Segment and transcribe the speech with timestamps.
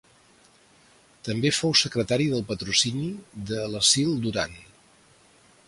[1.27, 3.05] També fou secretari del patrocini
[3.53, 4.59] de l'Asil Duran.